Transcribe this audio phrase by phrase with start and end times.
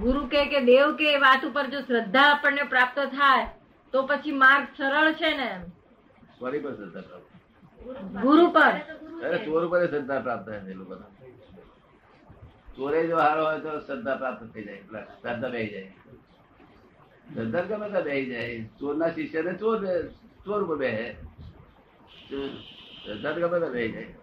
[0.00, 3.46] ગુરુ કે કે દેવ કે વાત ઉપર જો શ્રદ્ધા આપણને પ્રાપ્ત થાય
[3.94, 5.50] તો પછી માર્ગ સરળ છે ને
[6.40, 7.28] પર શ્રદ્ધા પ્રાપ્ત
[8.22, 8.74] ગુરુ પર.
[9.22, 10.94] અરે ચોર પર શ્રદ્ધા પ્રાપ્ત થાય છે લોકો
[12.76, 15.90] ચોરે જો હારો હોય તો શ્રદ્ધા પ્રાપ્ત થઈ જાય શ્રદ્ધા બેહી જાય.
[17.34, 18.64] શ્રદ્ધા ગમે ત્યાં બેહી જાય.
[18.78, 19.78] ચોરના શિષ્યને ચોર
[20.44, 21.06] ચોર ઉપર બેહે.
[23.04, 24.14] શ્રદ્ધા ગમે ત્યાં બેહી જાય.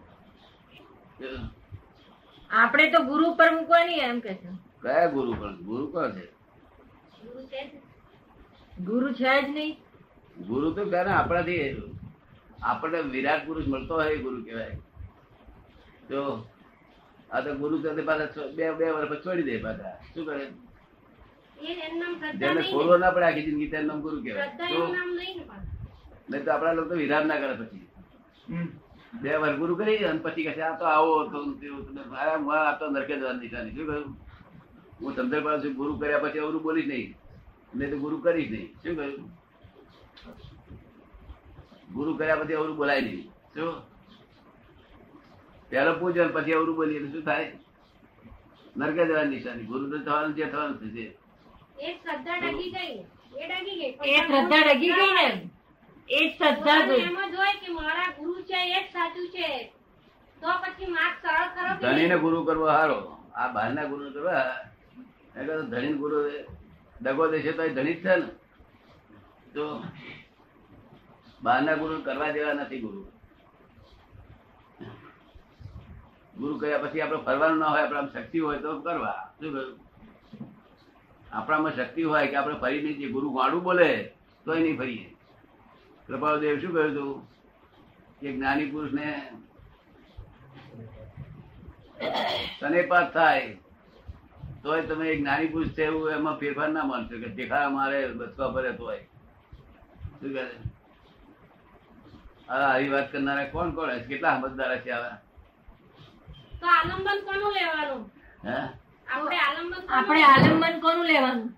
[2.49, 4.49] આપણે તો ગુરુ પર મૂકવાની એમ કે છે.
[4.83, 5.55] કયા ગુરુ પણ?
[5.67, 6.25] ગુરુ કોણ છે?
[8.87, 9.73] ગુરુ છે જ નહીં.
[10.49, 11.65] ગુરુ તો ક્યારે આપણાથી
[12.69, 14.75] આપણને વિરાટ પુરુષ મળતો હોય ગુરુ કહેવાય.
[16.09, 16.19] તો
[17.33, 19.95] આ તો ગુરુ તને પાછા બે બે વર્ષ પછી છોડી દે પાછા.
[20.13, 20.45] શું કરે?
[22.41, 23.13] જેને છોડવો ના.
[23.15, 24.47] પડે આખી જિંદગી તેનું નામ ગુરુ કહેવાય.
[26.29, 27.85] નહીં તો આપણા લોકો તો વિરાટ ના કરે પછી.
[29.21, 31.37] બે વાર ગુરુ કરી અને પછી કહે છે આ તો આવો તો.
[31.43, 34.09] હું આ તો નરકે જવાની નિશાની શું કહ્યું?
[35.01, 37.15] હું સમજણ પાસે ગુરુ કર્યા પછી અવરું બોલીશ નહીં.
[37.75, 38.73] નહીં તો ગુરુ કરીશ નહીં.
[38.73, 39.31] શું કહ્યું?
[41.93, 43.31] ગુરુ કર્યા પછી અવરું બોલાય નહીં.
[43.55, 43.73] શું?
[45.69, 47.51] પેલો પૂજો પછી અવરું બોલીએ શું થાય?
[48.77, 49.63] નરકે જવાની નિશાની.
[49.63, 51.17] ગુરુ તો થવાનું છે થવાનું છે.
[51.79, 53.05] એ શ્રદ્ધા ડગી ગઈ.
[53.37, 53.97] એ ડગી ગઈ.
[54.05, 55.49] એ શ્રદ્ધા ડગી ગઈ ને.
[56.09, 57.31] એ શ્રદ્ધા એમ.
[57.31, 58.91] જ હોય કે મારા ગુરુ છે એ જ
[61.23, 63.17] સરળ કરો ધણીને ગુરુ કરવો હારો.
[63.35, 64.68] આ બહારના ગુરુ કરવા
[65.35, 66.19] ધણી ગુરુ
[67.01, 68.29] દગો દેશે તો ધણી જ છે ને.
[69.53, 69.63] તો
[71.43, 73.01] બહારના ગુરુ કરવા જેવા નથી ગુરુ.
[76.39, 79.21] ગુરુ કર્યા પછી આપણે ફરવાનું ના હોય, આપણા શક્તિ હોય તો કરવા.
[79.39, 79.77] શું કહ્યું
[81.31, 83.89] આપણામાં શક્તિ હોય કે આપણે ફરી નહીં ગુરુ વાળું બોલે,
[84.45, 85.07] તોય નહીં ફરીએ.
[86.07, 87.11] કૃપાળદેવ શું કહ્યું હતું
[88.19, 89.07] કે જ્ઞાની પુરુષને
[92.59, 93.57] તનેપાત થાય
[94.63, 98.53] તોય તમે એક નાની પુરુષ છે એવું એમાં ફેરફાર ના માનશો કે દેખા મારે બચવા
[98.53, 98.99] ભરે તોય.
[100.19, 100.43] શું કહે
[102.49, 104.07] હા આવી વાત કરનારા કોણ કોણ હશે?
[104.09, 105.17] કેટલા સમજદાર છે આવા?
[106.61, 108.01] તો આલંબન કોનું લેવાનું?
[108.45, 108.57] હે?
[109.07, 111.49] આપણે આલંબન કોનું આપણે આલંબન કોનું લેવાનું?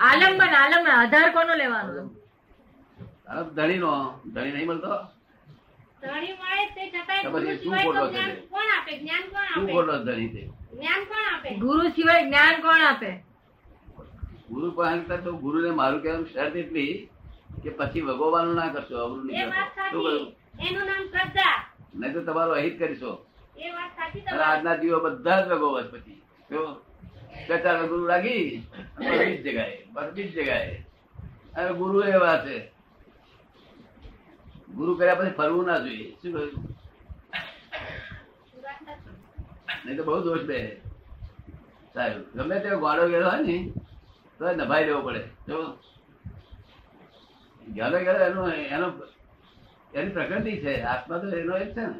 [0.00, 2.08] આલંબન આલંબન આધાર કોનો લેવાનું?
[3.26, 3.92] ધણી ધણીનો
[4.34, 4.94] ધણી નહીં મળતો?
[6.04, 6.82] ધણી મળે તે
[7.30, 8.92] ગુરુ સિવાય તો જ્ઞાન કોણ આપે?
[9.00, 10.04] જ્ઞાન કોણ શું આપે?
[10.06, 10.42] ધણી તે
[10.72, 11.50] જ્ઞાન કોણ આપે?
[11.64, 13.10] ગુરુ સિવાય જ્ઞાન કોણ આપે?
[14.48, 16.94] ગુરુ પાસે તો ગુરુને મારું કહેવાનું શરત એટલી
[17.62, 19.84] કે પછી ભગવવાનું ના કરશો અવરું નહીં કરશો.
[19.90, 20.26] શું કહ્યું?
[20.56, 21.56] સાચી એનું નામ શ્રદ્ધા.
[21.98, 23.12] નહીં તો તમારું અહિત કરીશો.
[23.56, 24.46] એ વાત સાચી તમારી.
[24.48, 26.18] આજના જીવો બધા જ ભગવત પછી.
[26.50, 26.62] જો
[27.48, 28.62] કચાર ગુરુ લાગી
[28.98, 30.84] અને બીજ જગાએ બધી જ જગાએ
[31.56, 32.56] અને ગુરુ એવા છે.
[34.76, 36.08] ગુરુ કર્યા પછી ફરવું ના જોઈએ.
[36.20, 36.52] શું કહ્યું?
[39.84, 40.58] નહીં તો બહુ દોષ બે.
[41.94, 43.56] સારું ગમે તે ગોળો ગયેલો હોય ને
[44.40, 45.22] તો નભાઈ લેવો પડે.
[45.48, 45.56] જો
[47.76, 48.42] ગયેલો ગયેલો એનો
[48.76, 48.88] એનો
[49.94, 50.72] એની પ્રકૃતિ છે.
[50.92, 51.98] આત્મા તો એનો એક છે ને.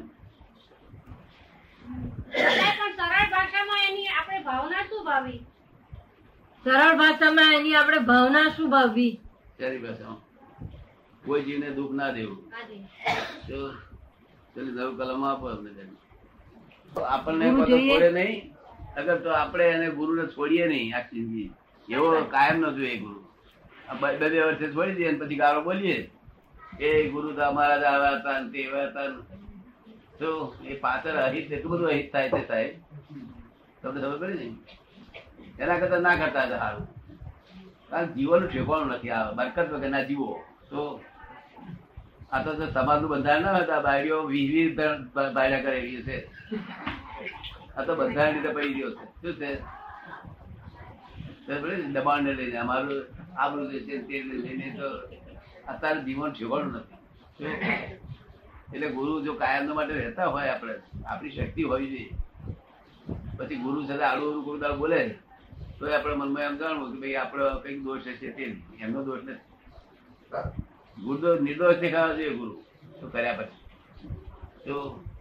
[2.95, 5.39] સરળ ભાષામાં એની આપણે ભાવના શું ભાવી?
[6.65, 9.11] સરળ ભાષામાં એની આપણે ભાવના શું ભાવવી?
[9.59, 10.21] તેની ભાષામાં?
[11.25, 12.39] કોઈ જીવને દુઃખ ના દેવું.
[12.55, 12.81] હાજી
[14.55, 15.71] નવું કલમ આપો અમને
[17.13, 18.35] આપણને છોડે નહીં.
[18.99, 21.49] અગર તો આપણે એને ગુરુને છોડીએ નહીં આ જિંદગી.
[21.87, 23.19] એવો કાયમ ન જોઈએ ગુરુ.
[24.01, 25.97] બે બે વર્ષે છોડી દઈએ પછી ગાળો બોલીએ.
[26.79, 29.09] એ ગુરુ તો અમારા જ આવા હતા તે હતા
[30.19, 30.29] તો
[30.71, 32.73] એ પાછળ અહિત એટલું બધું અહિત થાય છે સાહેબ
[33.81, 34.47] તમને ખબર પડી ને?
[35.61, 36.87] એના કરતા ના કરતા હતા સારું.
[37.89, 40.29] કારણ કે ઠેકવાનું નથી આવે બરકત વગરના જીવો.
[40.69, 40.81] તો
[42.35, 44.71] આ તો તમારું બંધારણ ના હતા બાયડીઓ વીસ વીસ
[45.15, 46.15] બાયડા કરેલી છે
[47.77, 49.05] આ તો બંધારણ રીતે પડી ગયો છે.
[49.21, 49.49] શું છે?
[51.93, 53.01] દબાણ ને લઈને અમારું
[53.37, 54.87] આ જે છે તે લઈને તો
[55.67, 56.99] અત્યારે જીવન ઠેકાણું નથી.
[58.73, 60.75] એટલે ગુરુ જો કાયમ માટે રહેતા હોય આપણે,
[61.05, 62.13] આપણી શક્તિ હોવી જોઈએ.
[63.37, 65.01] પછી ગુરુ સાથે આડું દાડો બોલે
[65.79, 68.43] તો આપણે મનમાં એમ જાણવું કે ભાઈ આપણો કંઈક દોષ છે તે
[68.79, 70.64] એમનો દોષ નથી.
[71.05, 72.53] ગુરુ નિર્દોષ દેખાવા જોઈએ ગુરુ.
[72.99, 73.59] તો કર્યા પછી.
[74.65, 74.75] તો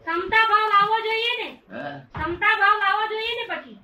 [0.05, 1.49] ક્ષમતા ભાવ લાવવો જોઈએ ને?
[2.13, 3.77] ક્ષમતા ભાવ લાવવો જોઈએ ને પછી?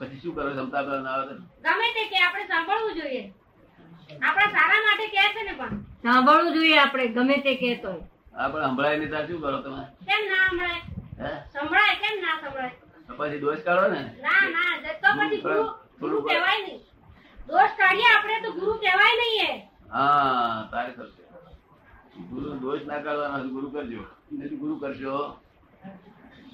[0.00, 0.50] પછી શું કરો?
[0.50, 1.34] ક્ષમતા ભાવ ના આવે
[1.64, 3.22] ગમે તે કે આપણે સાંભળવું જોઈએ.
[4.20, 5.76] આપણા સારા માટે કહે છે ને પણ.
[6.04, 9.82] સાંભળવું જોઈએ આપણે ગમે તે કહેતો હોય હા પણ સંભળાય નહીં શું કરો તમે?
[10.06, 10.80] કેમ ના સંભળાય?
[11.52, 12.74] સંભળાય કેમ ના સંભળાય?
[13.18, 14.00] પછી દોષ કાઢો ને.
[14.22, 14.72] ના ના
[15.02, 15.64] તો પછી ગુરુ
[16.00, 16.80] ગુરુ કહેવાય નહીં.
[17.48, 19.57] દોષ કાઢીએ આપણે તો ગુરુ કહેવાય નહીં
[22.30, 24.02] ગુરુ દોષ ના કાઢવાના ગુરુ કરજો.
[24.32, 25.16] નથી ગુરુ કરશો?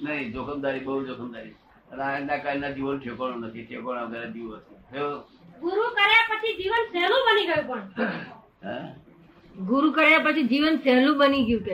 [0.03, 1.55] નહીં જોખમદારી બહુ જોખમદારી.
[1.93, 4.57] એના કારણના જીવન ઠેકોણું નથી ઠેકોણા વગર જીવો
[5.61, 8.87] ગુરુ કર્યા પછી જીવન સહેલું બની ગયું પણ.
[9.55, 11.73] ગુરુ કર્યા પછી જીવન સહેલું બની ગયું કે